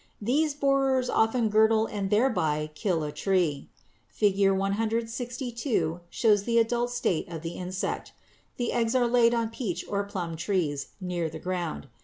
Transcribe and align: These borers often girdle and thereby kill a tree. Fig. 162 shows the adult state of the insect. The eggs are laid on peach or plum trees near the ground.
These 0.19 0.55
borers 0.55 1.11
often 1.11 1.49
girdle 1.49 1.85
and 1.85 2.09
thereby 2.09 2.71
kill 2.73 3.03
a 3.03 3.11
tree. 3.11 3.69
Fig. 4.09 4.49
162 4.49 5.99
shows 6.09 6.41
the 6.41 6.57
adult 6.57 6.89
state 6.89 7.29
of 7.29 7.43
the 7.43 7.51
insect. 7.51 8.11
The 8.57 8.73
eggs 8.73 8.95
are 8.95 9.05
laid 9.07 9.35
on 9.35 9.51
peach 9.51 9.85
or 9.87 10.03
plum 10.03 10.35
trees 10.37 10.87
near 10.99 11.29
the 11.29 11.37
ground. 11.37 11.87